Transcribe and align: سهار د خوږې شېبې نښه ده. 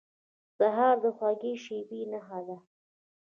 سهار 0.57 0.95
د 1.03 1.05
خوږې 1.17 1.53
شېبې 1.63 2.01
نښه 2.11 2.39
ده. 2.47 2.57